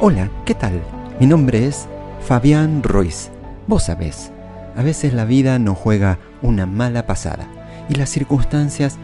Hola, 0.00 0.30
¿qué 0.44 0.54
tal? 0.54 0.80
Mi 1.18 1.26
nombre 1.26 1.66
es 1.66 1.88
Fabián 2.20 2.84
Ruiz. 2.84 3.32
Vos 3.66 3.86
sabés, 3.86 4.30
a 4.76 4.82
veces 4.84 5.12
la 5.12 5.24
vida 5.24 5.58
nos 5.58 5.76
juega 5.76 6.20
una 6.40 6.66
mala 6.66 7.04
pasada 7.04 7.48
y 7.88 7.96
las 7.96 8.08
circunstancias 8.08 8.96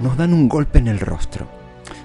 nos 0.00 0.16
dan 0.16 0.32
un 0.32 0.48
golpe 0.48 0.78
en 0.78 0.88
el 0.88 1.00
rostro. 1.00 1.46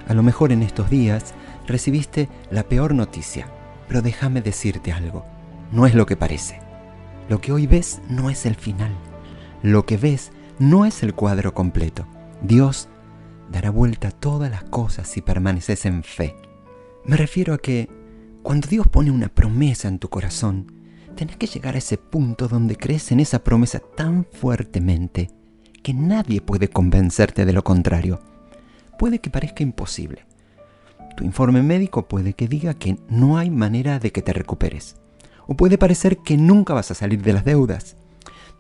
A 0.09 0.13
lo 0.13 0.23
mejor 0.23 0.51
en 0.51 0.61
estos 0.61 0.89
días 0.89 1.33
recibiste 1.67 2.27
la 2.51 2.63
peor 2.63 2.93
noticia, 2.93 3.47
pero 3.87 4.01
déjame 4.01 4.41
decirte 4.41 4.91
algo, 4.91 5.23
no 5.71 5.87
es 5.87 5.95
lo 5.95 6.05
que 6.05 6.17
parece. 6.17 6.59
Lo 7.29 7.39
que 7.39 7.53
hoy 7.53 7.65
ves 7.65 8.01
no 8.09 8.29
es 8.29 8.45
el 8.45 8.55
final. 8.55 8.91
Lo 9.61 9.85
que 9.85 9.95
ves 9.95 10.33
no 10.59 10.85
es 10.85 11.01
el 11.01 11.13
cuadro 11.13 11.53
completo. 11.53 12.05
Dios 12.41 12.89
dará 13.49 13.69
vuelta 13.69 14.09
a 14.09 14.11
todas 14.11 14.51
las 14.51 14.65
cosas 14.65 15.07
si 15.07 15.21
permaneces 15.21 15.85
en 15.85 16.03
fe. 16.03 16.35
Me 17.05 17.15
refiero 17.15 17.53
a 17.53 17.57
que 17.57 18.02
cuando 18.43 18.67
Dios 18.67 18.87
pone 18.87 19.09
una 19.09 19.29
promesa 19.29 19.87
en 19.87 19.99
tu 19.99 20.09
corazón, 20.09 20.71
tenés 21.15 21.37
que 21.37 21.47
llegar 21.47 21.75
a 21.75 21.77
ese 21.77 21.97
punto 21.97 22.49
donde 22.49 22.75
crees 22.75 23.11
en 23.11 23.21
esa 23.21 23.43
promesa 23.43 23.79
tan 23.79 24.25
fuertemente 24.25 25.31
que 25.81 25.93
nadie 25.93 26.41
puede 26.41 26.67
convencerte 26.67 27.45
de 27.45 27.53
lo 27.53 27.63
contrario. 27.63 28.19
Puede 28.99 29.19
que 29.19 29.29
parezca 29.29 29.63
imposible. 29.63 30.25
Tu 31.15 31.23
informe 31.23 31.61
médico 31.61 32.07
puede 32.07 32.33
que 32.33 32.47
diga 32.47 32.73
que 32.73 32.97
no 33.07 33.37
hay 33.37 33.49
manera 33.49 33.99
de 33.99 34.11
que 34.11 34.21
te 34.21 34.33
recuperes. 34.33 34.97
O 35.47 35.55
puede 35.55 35.77
parecer 35.77 36.17
que 36.17 36.37
nunca 36.37 36.73
vas 36.73 36.91
a 36.91 36.95
salir 36.95 37.21
de 37.21 37.33
las 37.33 37.45
deudas. 37.45 37.95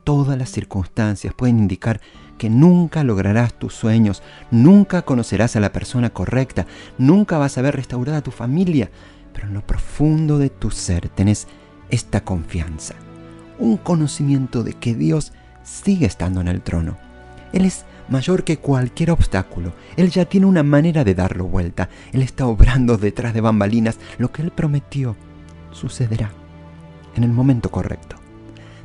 Todas 0.03 0.37
las 0.37 0.49
circunstancias 0.49 1.33
pueden 1.33 1.59
indicar 1.59 1.99
que 2.37 2.49
nunca 2.49 3.03
lograrás 3.03 3.53
tus 3.53 3.73
sueños, 3.73 4.21
nunca 4.51 5.03
conocerás 5.03 5.55
a 5.55 5.59
la 5.59 5.71
persona 5.71 6.09
correcta, 6.09 6.67
nunca 6.97 7.37
vas 7.37 7.57
a 7.57 7.61
ver 7.61 7.75
restaurada 7.75 8.21
tu 8.21 8.31
familia, 8.31 8.91
pero 9.33 9.47
en 9.47 9.53
lo 9.53 9.65
profundo 9.65 10.37
de 10.37 10.49
tu 10.49 10.71
ser 10.71 11.09
tenés 11.09 11.47
esta 11.89 12.23
confianza, 12.23 12.95
un 13.59 13.77
conocimiento 13.77 14.63
de 14.63 14.73
que 14.73 14.95
Dios 14.95 15.33
sigue 15.63 16.05
estando 16.05 16.41
en 16.41 16.47
el 16.47 16.61
trono. 16.61 16.97
Él 17.51 17.65
es 17.65 17.85
mayor 18.09 18.43
que 18.43 18.57
cualquier 18.57 19.11
obstáculo. 19.11 19.73
Él 19.95 20.09
ya 20.09 20.25
tiene 20.25 20.45
una 20.45 20.63
manera 20.63 21.03
de 21.03 21.15
darlo 21.15 21.45
vuelta. 21.45 21.89
Él 22.11 22.21
está 22.21 22.47
obrando 22.47 22.97
detrás 22.97 23.33
de 23.33 23.41
bambalinas. 23.41 23.99
Lo 24.17 24.31
que 24.31 24.41
Él 24.41 24.51
prometió 24.51 25.15
sucederá 25.71 26.31
en 27.15 27.23
el 27.23 27.31
momento 27.31 27.71
correcto. 27.71 28.15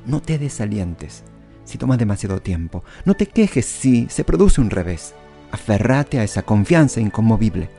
No 0.07 0.21
te 0.21 0.39
desalientes 0.39 1.25
si 1.65 1.79
toma 1.79 1.97
demasiado 1.97 2.41
tiempo. 2.41 2.85
No 3.05 3.15
te 3.15 3.27
quejes 3.27 3.67
si 3.67 4.07
se 4.09 4.25
produce 4.25 4.61
un 4.61 4.71
revés. 4.71 5.15
Aferrate 5.51 6.19
a 6.19 6.25
esa 6.25 6.43
confianza 6.43 7.01
inconmovible. 7.01 7.71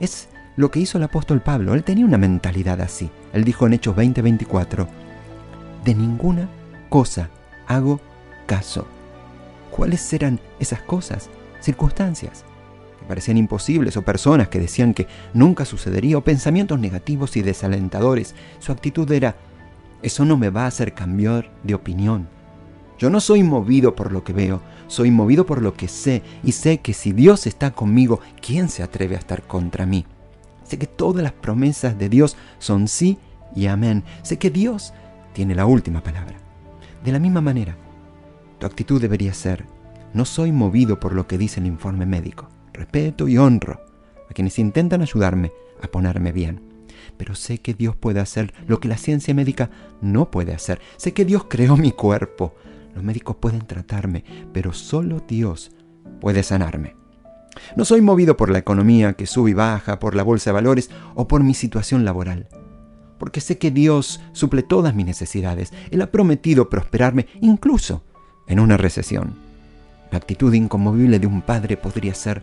Es 0.00 0.28
lo 0.56 0.70
que 0.70 0.80
hizo 0.80 0.98
el 0.98 1.04
apóstol 1.04 1.40
Pablo. 1.40 1.74
Él 1.74 1.84
tenía 1.84 2.04
una 2.04 2.18
mentalidad 2.18 2.80
así. 2.80 3.10
Él 3.32 3.44
dijo 3.44 3.66
en 3.66 3.74
Hechos 3.74 3.96
20:24, 3.96 4.86
de 5.84 5.94
ninguna 5.94 6.48
cosa 6.88 7.30
hago 7.66 8.00
caso. 8.46 8.86
¿Cuáles 9.70 10.12
eran 10.12 10.40
esas 10.60 10.82
cosas? 10.82 11.30
Circunstancias 11.60 12.44
que 12.98 13.06
parecían 13.06 13.38
imposibles 13.38 13.96
o 13.96 14.02
personas 14.02 14.48
que 14.48 14.60
decían 14.60 14.94
que 14.94 15.06
nunca 15.32 15.64
sucedería 15.64 16.18
o 16.18 16.24
pensamientos 16.24 16.78
negativos 16.78 17.36
y 17.36 17.42
desalentadores. 17.42 18.34
Su 18.58 18.72
actitud 18.72 19.10
era, 19.10 19.36
eso 20.02 20.24
no 20.24 20.36
me 20.36 20.50
va 20.50 20.64
a 20.64 20.66
hacer 20.66 20.92
cambiar 20.92 21.50
de 21.62 21.74
opinión. 21.74 22.28
Yo 22.98 23.10
no 23.10 23.20
soy 23.20 23.42
movido 23.42 23.96
por 23.96 24.12
lo 24.12 24.22
que 24.22 24.32
veo, 24.32 24.60
soy 24.86 25.10
movido 25.10 25.46
por 25.46 25.62
lo 25.62 25.74
que 25.74 25.88
sé 25.88 26.22
y 26.44 26.52
sé 26.52 26.78
que 26.78 26.92
si 26.92 27.12
Dios 27.12 27.46
está 27.46 27.72
conmigo, 27.72 28.20
¿quién 28.40 28.68
se 28.68 28.82
atreve 28.82 29.16
a 29.16 29.18
estar 29.18 29.42
contra 29.42 29.86
mí? 29.86 30.04
Sé 30.72 30.78
que 30.78 30.86
todas 30.86 31.22
las 31.22 31.32
promesas 31.32 31.98
de 31.98 32.08
Dios 32.08 32.34
son 32.58 32.88
sí 32.88 33.18
y 33.54 33.66
amén. 33.66 34.04
Sé 34.22 34.38
que 34.38 34.48
Dios 34.48 34.94
tiene 35.34 35.54
la 35.54 35.66
última 35.66 36.02
palabra. 36.02 36.38
De 37.04 37.12
la 37.12 37.18
misma 37.18 37.42
manera, 37.42 37.76
tu 38.58 38.64
actitud 38.64 38.98
debería 38.98 39.34
ser, 39.34 39.66
no 40.14 40.24
soy 40.24 40.50
movido 40.50 40.98
por 40.98 41.12
lo 41.12 41.26
que 41.26 41.36
dice 41.36 41.60
el 41.60 41.66
informe 41.66 42.06
médico. 42.06 42.48
Respeto 42.72 43.28
y 43.28 43.36
honro 43.36 43.82
a 44.30 44.32
quienes 44.32 44.58
intentan 44.58 45.02
ayudarme 45.02 45.52
a 45.82 45.88
ponerme 45.88 46.32
bien. 46.32 46.62
Pero 47.18 47.34
sé 47.34 47.58
que 47.58 47.74
Dios 47.74 47.94
puede 47.94 48.20
hacer 48.20 48.54
lo 48.66 48.80
que 48.80 48.88
la 48.88 48.96
ciencia 48.96 49.34
médica 49.34 49.68
no 50.00 50.30
puede 50.30 50.54
hacer. 50.54 50.80
Sé 50.96 51.12
que 51.12 51.26
Dios 51.26 51.44
creó 51.50 51.76
mi 51.76 51.92
cuerpo. 51.92 52.54
Los 52.94 53.04
médicos 53.04 53.36
pueden 53.36 53.66
tratarme, 53.66 54.24
pero 54.54 54.72
solo 54.72 55.22
Dios 55.28 55.70
puede 56.18 56.42
sanarme. 56.42 57.01
No 57.76 57.84
soy 57.84 58.00
movido 58.00 58.36
por 58.36 58.50
la 58.50 58.58
economía 58.58 59.14
que 59.14 59.26
sube 59.26 59.50
y 59.50 59.54
baja, 59.54 59.98
por 59.98 60.14
la 60.14 60.22
bolsa 60.22 60.50
de 60.50 60.54
valores 60.54 60.90
o 61.14 61.28
por 61.28 61.42
mi 61.42 61.54
situación 61.54 62.04
laboral. 62.04 62.48
Porque 63.18 63.40
sé 63.40 63.58
que 63.58 63.70
Dios 63.70 64.20
suple 64.32 64.62
todas 64.62 64.94
mis 64.94 65.06
necesidades. 65.06 65.72
Él 65.90 66.02
ha 66.02 66.10
prometido 66.10 66.68
prosperarme 66.68 67.26
incluso 67.40 68.02
en 68.46 68.60
una 68.60 68.76
recesión. 68.76 69.34
La 70.10 70.18
actitud 70.18 70.52
inconmovible 70.52 71.18
de 71.18 71.26
un 71.26 71.40
padre 71.40 71.76
podría 71.76 72.14
ser, 72.14 72.42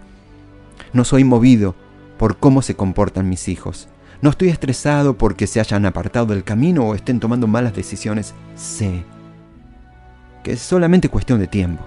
no 0.94 1.04
soy 1.04 1.24
movido 1.24 1.76
por 2.18 2.38
cómo 2.38 2.62
se 2.62 2.76
comportan 2.76 3.30
mis 3.30 3.48
hijos. 3.48 3.90
No 4.22 4.30
estoy 4.30 4.50
estresado 4.50 5.18
porque 5.18 5.48
se 5.48 5.60
hayan 5.60 5.86
apartado 5.86 6.28
del 6.28 6.44
camino 6.44 6.86
o 6.86 6.96
estén 6.96 7.20
tomando 7.20 7.48
malas 7.48 7.76
decisiones. 7.76 8.34
Sé 8.56 9.04
que 10.44 10.54
es 10.54 10.60
solamente 10.60 11.10
cuestión 11.10 11.40
de 11.40 11.48
tiempo. 11.48 11.84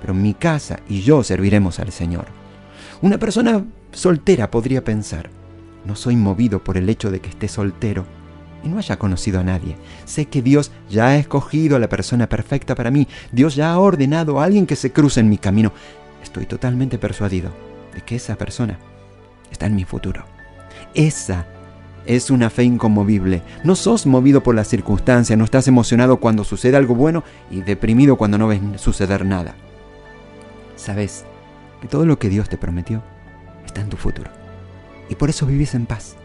Pero 0.00 0.14
mi 0.14 0.34
casa 0.34 0.78
y 0.88 1.02
yo 1.02 1.22
serviremos 1.22 1.78
al 1.78 1.92
Señor. 1.92 2.26
Una 3.00 3.18
persona 3.18 3.64
soltera 3.92 4.50
podría 4.50 4.82
pensar, 4.82 5.30
no 5.84 5.94
soy 5.94 6.16
movido 6.16 6.64
por 6.64 6.76
el 6.76 6.88
hecho 6.88 7.12
de 7.12 7.20
que 7.20 7.28
esté 7.28 7.46
soltero 7.46 8.04
y 8.64 8.68
no 8.68 8.78
haya 8.78 8.98
conocido 8.98 9.38
a 9.38 9.44
nadie. 9.44 9.76
Sé 10.04 10.26
que 10.26 10.42
Dios 10.42 10.72
ya 10.90 11.06
ha 11.06 11.16
escogido 11.16 11.76
a 11.76 11.78
la 11.78 11.88
persona 11.88 12.28
perfecta 12.28 12.74
para 12.74 12.90
mí. 12.90 13.06
Dios 13.30 13.54
ya 13.54 13.70
ha 13.70 13.78
ordenado 13.78 14.40
a 14.40 14.44
alguien 14.44 14.66
que 14.66 14.74
se 14.74 14.90
cruce 14.90 15.20
en 15.20 15.28
mi 15.28 15.38
camino. 15.38 15.72
Estoy 16.24 16.46
totalmente 16.46 16.98
persuadido 16.98 17.50
de 17.94 18.00
que 18.00 18.16
esa 18.16 18.34
persona 18.34 18.80
está 19.48 19.66
en 19.66 19.76
mi 19.76 19.84
futuro. 19.84 20.24
Esa 20.92 21.46
es 22.04 22.30
una 22.30 22.50
fe 22.50 22.64
inconmovible. 22.64 23.42
No 23.62 23.76
sos 23.76 24.06
movido 24.06 24.42
por 24.42 24.56
las 24.56 24.66
circunstancias, 24.66 25.38
no 25.38 25.44
estás 25.44 25.68
emocionado 25.68 26.16
cuando 26.16 26.42
sucede 26.42 26.76
algo 26.76 26.96
bueno 26.96 27.22
y 27.48 27.60
deprimido 27.60 28.16
cuando 28.16 28.38
no 28.38 28.48
ves 28.48 28.60
suceder 28.76 29.24
nada. 29.24 29.54
Sabes 30.74 31.24
que 31.80 31.88
todo 31.88 32.06
lo 32.06 32.18
que 32.18 32.28
Dios 32.28 32.48
te 32.48 32.58
prometió 32.58 33.02
está 33.64 33.80
en 33.80 33.88
tu 33.88 33.96
futuro. 33.96 34.30
Y 35.08 35.14
por 35.14 35.30
eso 35.30 35.46
vivís 35.46 35.74
en 35.74 35.86
paz. 35.86 36.16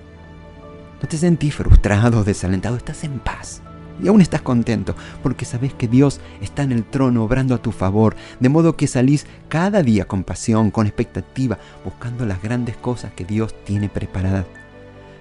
No 1.01 1.07
te 1.07 1.17
sentís 1.17 1.55
frustrado 1.55 2.23
desalentado, 2.23 2.77
estás 2.77 3.03
en 3.03 3.19
paz. 3.19 3.61
Y 4.01 4.07
aún 4.07 4.21
estás 4.21 4.41
contento 4.41 4.95
porque 5.21 5.45
sabes 5.45 5.73
que 5.73 5.87
Dios 5.87 6.19
está 6.41 6.63
en 6.63 6.71
el 6.71 6.83
trono 6.83 7.23
obrando 7.23 7.53
a 7.53 7.61
tu 7.61 7.71
favor, 7.71 8.15
de 8.39 8.49
modo 8.49 8.75
que 8.75 8.87
salís 8.87 9.27
cada 9.49 9.83
día 9.83 10.05
con 10.05 10.23
pasión, 10.23 10.71
con 10.71 10.87
expectativa, 10.87 11.59
buscando 11.85 12.25
las 12.25 12.41
grandes 12.41 12.75
cosas 12.75 13.11
que 13.13 13.25
Dios 13.25 13.53
tiene 13.65 13.89
preparadas. 13.89 14.45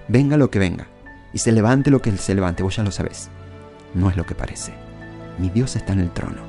Venga 0.07 0.37
lo 0.37 0.49
que 0.49 0.59
venga, 0.59 0.87
y 1.33 1.37
se 1.37 1.51
levante 1.51 1.91
lo 1.91 2.01
que 2.01 2.15
se 2.17 2.33
levante, 2.33 2.63
vos 2.63 2.75
ya 2.75 2.83
lo 2.83 2.91
sabés. 2.91 3.29
No 3.93 4.09
es 4.09 4.17
lo 4.17 4.25
que 4.25 4.35
parece. 4.35 4.73
Mi 5.37 5.49
Dios 5.49 5.75
está 5.75 5.93
en 5.93 5.99
el 5.99 6.11
trono, 6.11 6.41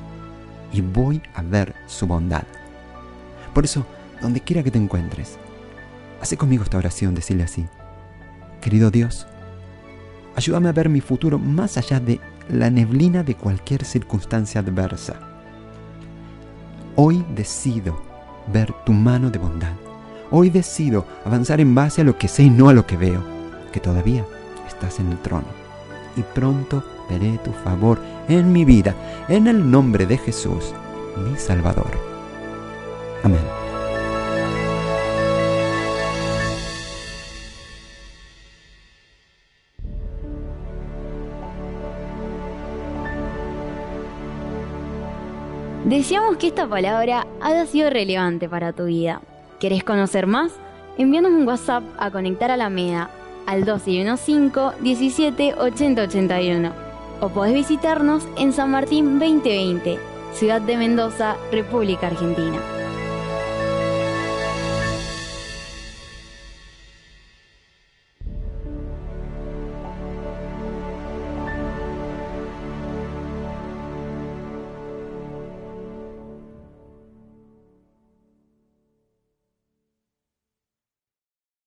y 0.73 0.81
voy 0.81 1.21
a 1.35 1.41
ver 1.41 1.75
su 1.87 2.07
bondad. 2.07 2.43
Por 3.55 3.63
eso, 3.63 3.85
donde 4.21 4.41
quiera 4.41 4.63
que 4.63 4.69
te 4.69 4.77
encuentres, 4.77 5.37
hace 6.21 6.35
conmigo 6.35 6.63
esta 6.63 6.77
oración, 6.77 7.15
decirle 7.15 7.43
así. 7.43 7.65
Querido 8.59 8.91
Dios, 8.91 9.27
ayúdame 10.35 10.67
a 10.67 10.73
ver 10.73 10.89
mi 10.89 10.99
futuro 10.99 11.39
más 11.39 11.77
allá 11.77 12.01
de 12.01 12.19
la 12.49 12.69
neblina 12.69 13.23
de 13.23 13.35
cualquier 13.35 13.85
circunstancia 13.85 14.59
adversa. 14.59 15.15
Hoy 16.97 17.25
decido 17.33 18.01
ver 18.51 18.73
tu 18.85 18.91
mano 18.91 19.31
de 19.31 19.39
bondad. 19.39 19.71
Hoy 20.31 20.49
decido 20.49 21.05
avanzar 21.23 21.61
en 21.61 21.73
base 21.73 22.01
a 22.01 22.03
lo 22.03 22.17
que 22.17 22.27
sé 22.27 22.43
y 22.43 22.49
no 22.49 22.67
a 22.67 22.73
lo 22.73 22.85
que 22.85 22.97
veo, 22.97 23.23
que 23.71 23.79
todavía 23.79 24.25
estás 24.67 24.99
en 24.99 25.13
el 25.13 25.17
trono. 25.19 25.47
Y 26.17 26.23
pronto 26.23 26.83
veré 27.09 27.37
tu 27.37 27.53
favor 27.63 28.01
en 28.27 28.51
mi 28.51 28.65
vida, 28.65 28.93
en 29.29 29.47
el 29.47 29.71
nombre 29.71 30.05
de 30.05 30.17
Jesús, 30.17 30.73
mi 31.15 31.37
Salvador. 31.37 32.04
Amén. 33.25 33.41
Deseamos 45.85 46.37
que 46.37 46.47
esta 46.47 46.67
palabra 46.67 47.25
haya 47.41 47.65
sido 47.65 47.89
relevante 47.89 48.47
para 48.47 48.73
tu 48.73 48.85
vida. 48.85 49.21
¿Querés 49.59 49.83
conocer 49.83 50.27
más? 50.27 50.51
Envíanos 50.99 51.31
un 51.31 51.47
WhatsApp 51.47 51.83
a 51.97 52.11
Conectar 52.11 52.51
a 52.51 52.57
la 52.57 52.69
MEDA 52.69 53.09
al 53.47 53.65
215 53.65 54.81
17 54.83 55.55
80 55.55 56.01
81 56.03 56.71
o 57.21 57.29
podés 57.29 57.55
visitarnos 57.55 58.27
en 58.37 58.53
San 58.53 58.69
Martín 58.69 59.17
2020, 59.17 59.97
Ciudad 60.33 60.61
de 60.61 60.77
Mendoza, 60.77 61.37
República 61.51 62.07
Argentina. 62.07 62.84